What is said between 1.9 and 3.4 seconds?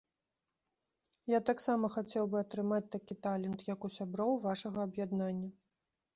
хацеў бы атрымаць такі